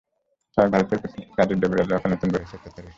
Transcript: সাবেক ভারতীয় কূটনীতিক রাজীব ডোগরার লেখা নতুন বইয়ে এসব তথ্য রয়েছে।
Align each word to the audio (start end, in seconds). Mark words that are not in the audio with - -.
সাবেক 0.57 0.69
ভারতীয় 0.73 0.99
কূটনীতিক 1.01 1.37
রাজীব 1.39 1.57
ডোগরার 1.61 1.87
লেখা 1.89 2.07
নতুন 2.13 2.27
বইয়ে 2.31 2.45
এসব 2.45 2.59
তথ্য 2.63 2.77
রয়েছে। 2.77 2.89